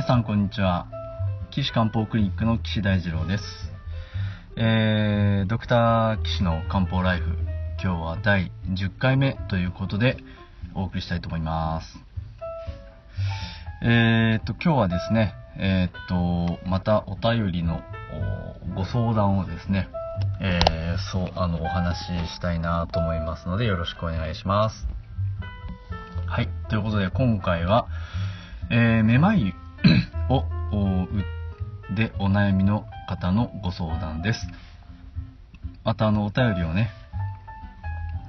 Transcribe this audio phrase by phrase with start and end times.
[0.00, 0.86] 皆さんこんにちは。
[1.50, 3.44] 岸漢方クリニックの岸大二郎です。
[4.56, 7.36] えー、ドクター岸の漢方ライフ、
[7.82, 10.16] 今日は第10回目ということで
[10.74, 11.98] お送りしたいと思います。
[13.82, 17.82] えーと、今日はですね、えーと、またお便りの
[18.74, 19.90] ご相談をですね、
[20.40, 24.88] えー、そう、あの、お話ししたいなと思いますので、よろしくお願いします。
[26.26, 26.48] はい。
[26.70, 27.86] ということで、今回は、
[28.70, 29.54] えー、めまい
[30.30, 30.44] を、
[31.94, 34.46] でお悩みの方のご相談です。
[35.84, 36.90] また、あの、お便りをね、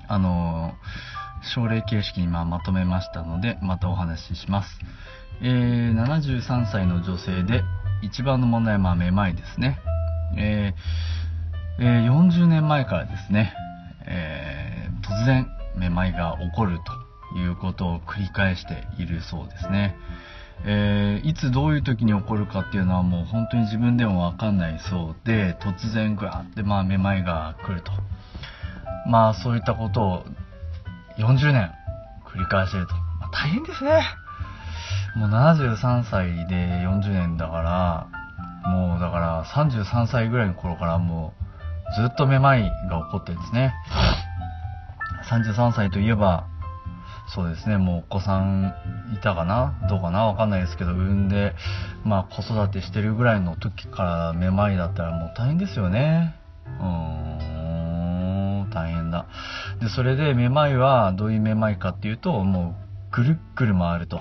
[0.07, 0.73] あの
[1.53, 4.79] 症例形式にままとめましたので、またお話しします。
[5.41, 7.63] えー、73歳の女性で、
[8.01, 9.79] 一番の問題は、めまいですね。
[10.37, 13.53] えー、えー、40年前からですね、
[14.05, 16.79] え、突然、めまいが起こる
[17.33, 19.95] ということを繰り返しているそうですね。
[20.65, 27.91] えー、いつどういう時に起こるかっていうのはもう本当に自分でもわかんないそうで、突然グワーってまあめまいが来ると。
[29.07, 30.25] まあそういったことを
[31.17, 31.71] 40年
[32.25, 32.93] 繰り返してると。
[32.93, 34.03] まあ、大変ですね。
[35.15, 38.07] もう73歳で40年だか
[38.63, 41.33] ら、もうだから33歳ぐらいの頃からも
[41.91, 43.73] うずっとめまいが起こってるんですね。
[45.29, 46.47] 33歳といえば、
[47.33, 48.73] そうですね、もうお子さん
[49.15, 49.87] いたかな？
[49.89, 50.25] どうかな？
[50.27, 51.55] わかんないですけど、産んで、
[52.03, 56.35] まあ子育てしてるぐらいの時からめまいだったらもう大変ですよね。
[56.67, 59.27] うん、大変だ。
[59.79, 62.75] で、それでめまいはどういうめまいかっていうと、も
[63.11, 64.19] うぐるっぐる回ると。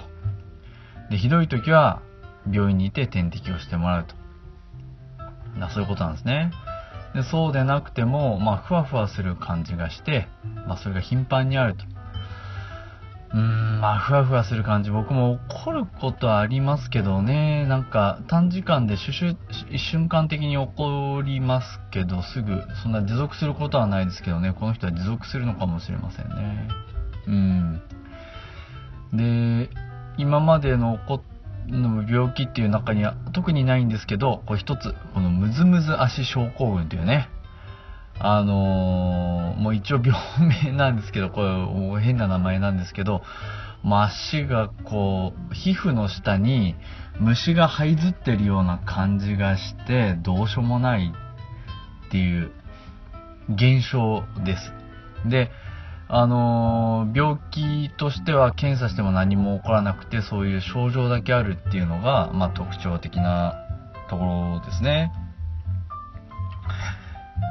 [1.11, 2.03] で、ひどい時は
[2.49, 4.15] 病院にいて点滴をしてもらうと。
[5.75, 6.53] そういうことなんですね。
[7.13, 10.29] でそうでなくても、まあ、ふわふわする感じがして、
[10.69, 11.85] まあ、それが頻繁にあると。
[13.33, 19.37] うーん、まあ、ふわふわする感じ、僕も怒ることはありますけどね、なんか、短時間でシュシュ、
[19.71, 26.69] 一瞬間的に起こりますけど、すぐ、そんな持続することはないですけどね、この人は持続するのかもしれませんね。
[27.27, 27.83] うん。
[29.13, 29.71] で、
[30.17, 31.23] 今までの起こ
[31.69, 37.29] の病気っていう中には特にないんですけど、これ一つ、このムズムズ足症候群というね、
[38.23, 40.13] あのー、もう一応病
[40.65, 41.41] 名なんですけど、こ
[41.97, 43.23] れ変な名前なんですけど、
[43.83, 46.75] もう足がこう、皮膚の下に
[47.19, 51.13] 虫が這いずってるような感じがして、どうしようもない
[52.09, 52.53] っていう
[53.49, 54.73] 現象です。
[55.27, 55.51] で、
[56.09, 63.55] あのー、病気としては検査しても何も起こらなくて、そういう症状だけあるっていうのが、まあ、特徴的な
[64.11, 65.11] ところですね。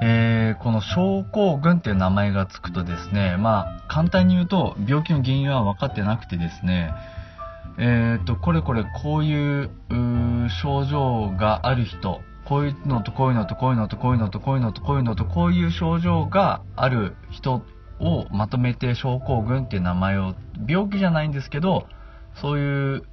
[0.01, 6.93] えー、この症候群っていう名前がつくとですね、まあ、簡単に言うと、病気の原因は分かってなくてですね、
[7.77, 9.69] えっ、ー、と、これこれこういう
[10.61, 17.61] 症状がある人、こういうのとこういうのとこういうのとこういうのとこういうのとこういうのとこういう症状がある人
[17.99, 20.35] をまとめて症候群っていう名前を、
[20.67, 21.87] 病気じゃないんですけど、
[22.41, 23.03] そういう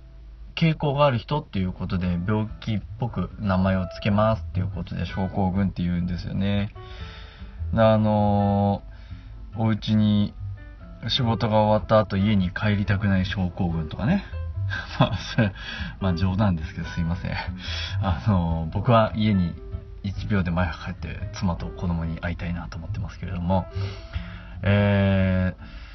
[0.57, 6.73] 傾向がある人っていうことで病気っぽく名前を付けますっていうことで症候群って言うんですよね。
[7.75, 10.35] あのー、お家に
[11.09, 14.25] 仕事が終わった後家に帰りたくない症候群とかね。
[14.99, 15.53] まあ、それ、
[16.01, 17.33] まあ冗談ですけどすいません。
[18.03, 19.55] あのー、僕は家に
[20.05, 23.67] 1秒で前帰って妻と子供に会いたいなと思ってますけれども、
[24.63, 25.86] えー、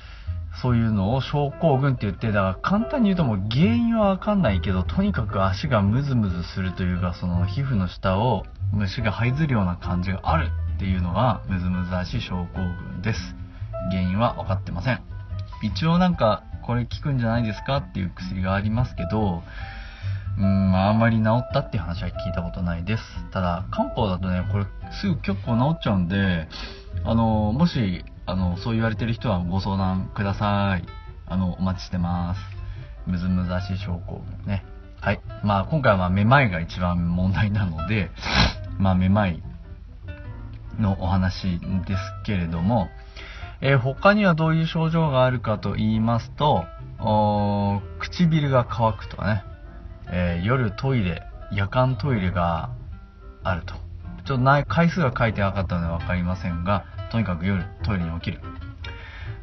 [0.61, 13.35] そういうのを症候群って言って、だから簡単に言うともう原因はわかんないけど、とにかく足がムズムズするというか、その皮膚の下を虫が這いずるような感じがあるっていうのがムズムズ足症候群です。
[13.89, 15.01] 原因は分かってません。
[15.63, 19.41] 一応なんか、これ効くんじゃないですかっていう薬がありますけど、
[20.37, 23.03] うん、あんまり治ったっていう話は聞いたことないです。
[23.31, 24.65] ただ、漢方だとね、これ
[25.01, 26.47] すぐ結構治っちゃうんで、
[27.03, 30.85] あの、もしあの、そう言われてる人はご相談ください。
[31.25, 32.41] あの、お待ちしてます。
[33.07, 34.63] むずむずし症候群ね。
[34.99, 35.21] はい。
[35.43, 38.11] まあ、今回は、めまいが一番問題なので、
[38.77, 39.41] まあ、めまい
[40.79, 42.89] のお話ですけれども、
[43.61, 46.65] えー、他にはどういう症状があるかと言いますと、
[47.99, 49.43] 唇が乾くとかね、
[50.11, 52.69] えー、夜トイレ、夜間トイレが
[53.43, 53.73] あると。
[54.25, 58.39] ちょっと回数が書いてなかったのでわかりませんが、とにかく夜トイレに起きる。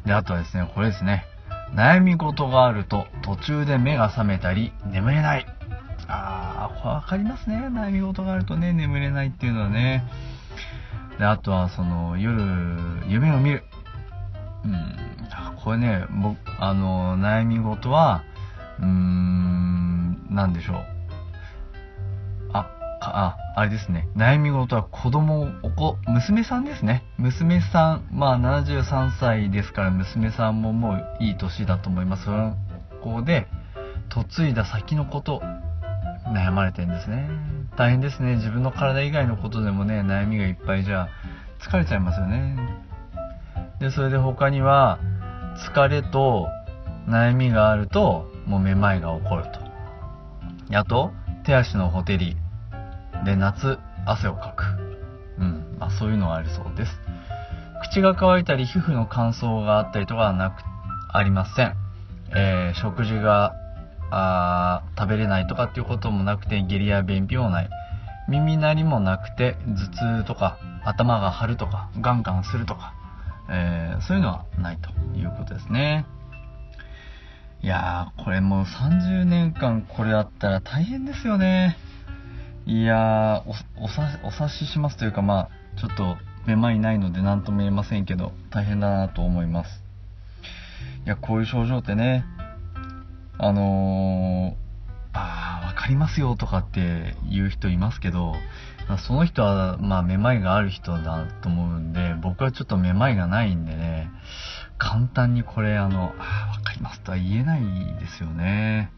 [0.05, 1.25] で、あとはですね、これですね。
[1.73, 5.45] 悩み事があると途中で目が覚めたり眠れない。
[6.07, 7.57] あー、わかりますね。
[7.67, 10.03] 悩み事があるとね、眠れないっていうのはね。
[11.19, 12.41] で、あとはその夜、
[13.07, 13.63] 夢を見る。
[14.65, 14.95] うん、
[15.63, 18.23] これね、僕、あの、悩み事は、
[18.79, 20.98] うーん、なんでしょう。
[23.01, 24.07] あ、あれですね。
[24.15, 27.03] 悩み事は子供、お子、娘さんですね。
[27.17, 32.25] 娘さん、まあ73歳ですから娘さんももういい年だと思います。
[32.25, 32.55] その
[33.01, 33.47] 子で、
[34.37, 35.41] 嫁いだ先のこと、
[36.33, 37.29] 悩まれてんですね。
[37.77, 38.35] 大変ですね。
[38.35, 41.07] 自分の体以外のことでもね、悩みがいっぱいじゃ
[41.59, 42.57] 疲れちゃいますよね。
[43.79, 44.99] で、それで他には、
[45.73, 46.47] 疲れと
[47.07, 49.59] 悩みがあると、もうめまいが起こると。
[50.77, 51.11] あと、
[51.43, 52.35] 手足のほてり。
[53.25, 54.63] で、夏、汗をかく。
[55.39, 55.77] うん。
[55.79, 56.91] まあ、そういうのがあるそうです。
[57.81, 60.63] 口が乾いたり、皮膚の乾燥があったりとかはなく、
[61.11, 61.75] ありません。
[62.35, 63.53] えー、食事が、
[64.11, 67.69] あ食べれないとかっていうこともなくて、下痢や便秘もない。
[68.27, 72.93] 耳鳴りもなくて、頭痛とか、頭が張るとか、ガンガンするとか、
[73.49, 76.05] えー、そういうのはないということですね。
[77.61, 81.77] いやー、これもう30年間これあったら大変ですよね。
[82.69, 89.83] いや、お、おさ、お察ししますというか、まあ、ちょっと、めまいないので何とも言えませんけど、大変だなと思います。
[91.03, 92.25] いや、こういう症状ってね、
[93.39, 94.55] あのー、
[95.13, 98.35] あー、わかりますよとかって言う人いますけど、
[98.99, 104.11] その人は、まあ、めまいがある人だと思うんで、僕はちょっとめまいがないんでね、
[104.77, 107.63] 簡単にこれあの、あわかりますとは言えない
[107.99, 108.91] ですよね。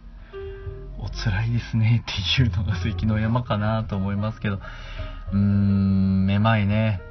[1.01, 7.01] お辛いですねっていうのが関の山かなと思いますけど、うーん、めまいね、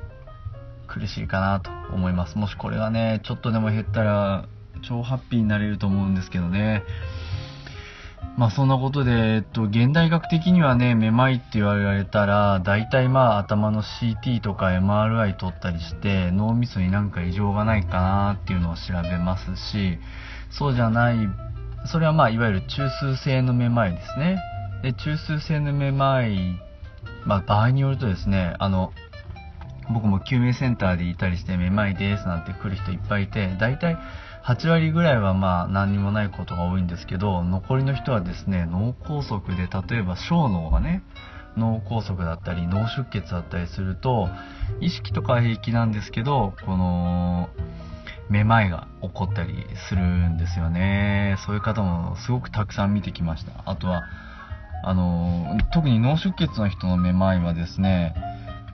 [0.87, 2.39] 苦しいかなと思います。
[2.39, 4.47] もしこれがね、ちょっとでも減ったら、
[4.83, 6.85] 超ハッピーになれると思うんですけどね。
[8.37, 19.99] まあそんなことで、えっと、現代学的にはね、めまいって言われたら、大体まあ頭の CT とか MRI 取ったりして、脳みそになんか異常がないかなっていうのを調べますし、
[20.51, 21.17] そうじゃない、
[21.87, 24.39] それはまあいわゆる中枢性のめまいですね。
[24.83, 26.61] で、中枢性のめまい、
[27.25, 28.93] まあ場合によるとですね、あの、
[29.93, 33.99] 僕も救命センターでいたりして、めまいですなんて来る人いっぱいいて、大体
[34.45, 41.03] 8割ぐらいはまあ何にもないことが多いんですけど、残りの人はですね、脳梗塞で例えば小脳がね、
[41.57, 44.29] 脳梗塞だったり脳出血だったりすると、
[44.81, 47.51] 意識とか平気なんですけど、この、
[48.31, 51.37] めまいが起こったりするんですよね。
[51.45, 53.65] そういう方もすごくたくさん見てきました。
[53.67, 54.05] あとは、
[54.85, 58.15] あの、特に脳出血の人のめまいはですね、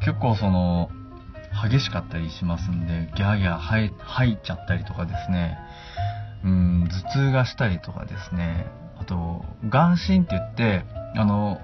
[0.04, 0.90] 結構その、
[1.68, 5.58] 激しかったりしますんで、ギャーギャー吐いちゃったりとかですね、
[6.44, 8.66] うん、頭痛がしたりとかですね、
[9.00, 10.84] あと、眼振って言って、
[11.16, 11.60] あの、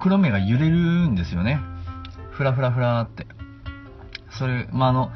[0.00, 1.60] 黒目が揺れるんですよね。
[2.30, 3.26] ふらふらふらって。
[4.30, 5.10] それ、ま、あの、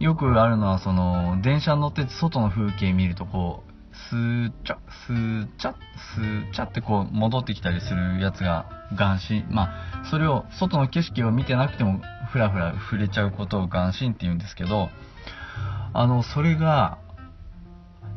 [0.00, 3.74] よくあるのは、その、電車に乗って外の風景見ると、こう、
[4.10, 4.76] スーチャ、
[5.06, 5.74] スーチャ、
[6.16, 9.44] スーチャってこう戻ってきたりするやつが眼神。
[9.50, 9.70] ま
[10.02, 12.00] あ、それを外の景色を見てなくても
[12.32, 14.88] ふらふら触れちゃうことを眼神って言うんですけど、
[15.92, 16.98] あの、それが、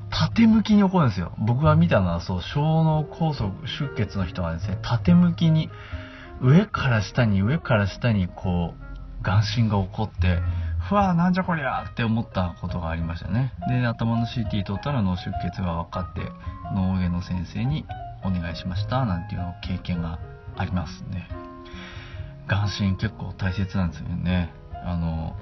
[0.10, 1.34] 縦向きに起こるんですよ。
[1.38, 5.70] 僕が見たのはそう、小脳梗塞出血の人がですね、縦向きに、
[6.42, 10.40] 上から下に上から下にこう、眼神が起こって、
[10.88, 13.52] ふわなんじゃこりゃって思ったことがありましたね。
[13.68, 16.22] で、頭の CT 取ったら脳出血が分かって、
[16.74, 17.86] 脳外の先生に
[18.24, 20.20] お願いしました、なんていうの経験が
[20.56, 21.28] ありますね。
[22.48, 24.54] 眼神結構大切なんですよね。
[24.86, 25.36] あの、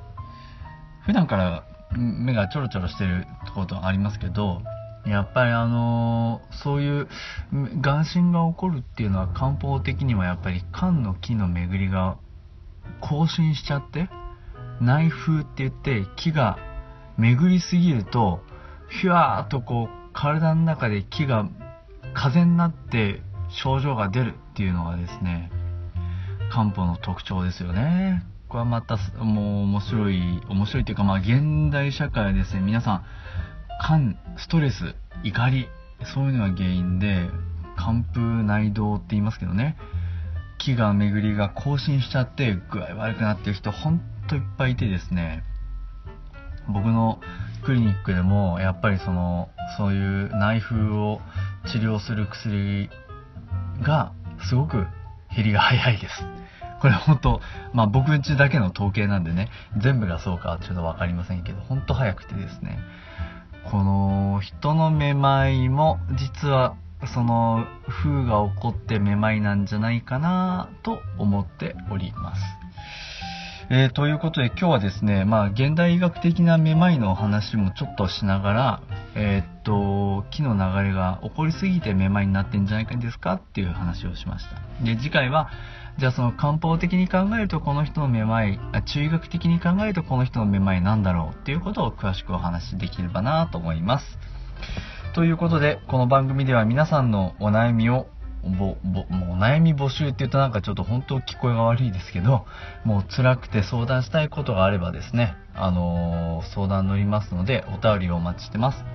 [1.06, 1.64] 普段から
[1.96, 4.64] 目がちょろちょろしてることありますけど、
[5.06, 7.08] やっぱりあのそういう
[7.54, 12.18] 眼神が起こるっていうのは漢方的にはやっぱり肝の木の巡りが
[13.02, 14.10] 更新しちゃって、
[14.82, 16.58] 内風って言って木が
[17.18, 18.42] 巡りすぎると、
[18.90, 21.48] ひゅわーっとこう体の中で木が
[22.14, 25.52] 風になって症状が出るっていうのがですね、
[26.52, 28.24] 漢方の特徴ですよね。
[28.48, 33.06] これはまたもう面白い、面白いというかまあ現代社会ですね、皆さん、
[33.86, 35.68] 肝、ストレス、怒り、
[36.14, 37.30] そういうのが原因で、
[37.78, 39.78] 寒風内動って言いますけどね、
[40.58, 45.44] 気が巡りが更新しちゃって具合悪くなってる人ほんといっぱいいてですね、
[46.68, 47.20] 僕の
[47.64, 51.20] クリニックでもやっぱりその、そういう内風を
[51.72, 52.90] 治療する薬
[53.82, 54.14] が
[54.48, 54.88] すごく
[55.36, 56.24] 減りが早いです。
[56.82, 57.42] これ本当、
[57.74, 62.80] まあ僕んちだけの統計なんでね、全部がそうかちょっとわかりませんけど、ほんと早くてですね、
[63.72, 66.76] この人のめまいも実は
[67.14, 72.42] その風が起こってめまいなんじゃないかなと思っております。
[73.68, 78.82] えー、ということで今日はですね、まあ現代医学的なめまいの話もちょっとしながら、
[79.16, 84.62] えー、っと、木の流れが起こりすぎてめまいになってんじゃないかですかっていう話をしました。
[84.86, 85.50] で、次回は
[85.98, 94.20] じゃあその漢方的に考えるとこの人のめまい、中医学的に考えるとこの人のめまいなんだろうっていうことを詳しくお話しできればなと思います。
[95.16, 98.08] ということで、この番組では皆さんのお悩みを
[98.46, 102.46] ぼ、ぼ、もう悩み募集って言うとなんかちょっと本当聞こえが悪いですけど、
[102.86, 108.86] もう辛くて相談したいことがあればですね、あのー、相談乗りますので、お便りをお待ちしてます。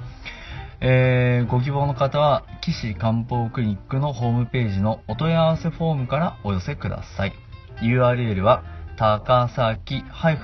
[0.83, 7.35] えー、ご希望の方は、岸漢方クリニックのホームページのお問い合わせフォームからお寄せください。
[7.83, 8.63] URL は、
[8.97, 10.37] 高崎漢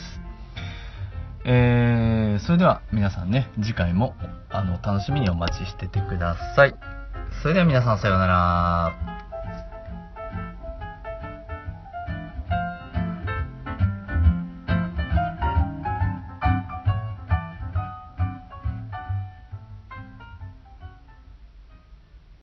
[1.44, 4.14] えー、それでは皆さんね、次回も
[4.50, 6.74] あの楽しみにお待ちしててください。
[7.42, 9.17] それでは皆さんさようなら。